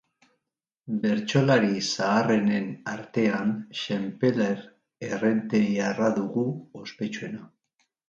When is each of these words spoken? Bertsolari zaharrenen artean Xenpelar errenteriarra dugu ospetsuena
Bertsolari 1.03 1.83
zaharrenen 1.89 2.73
artean 2.95 3.53
Xenpelar 3.83 4.67
errenteriarra 5.13 6.13
dugu 6.21 6.51
ospetsuena 6.85 7.49